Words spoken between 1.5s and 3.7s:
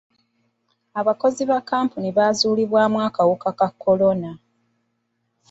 kkampuni baazuulibwamu akawuka ka